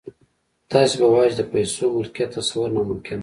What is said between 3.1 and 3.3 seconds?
دی.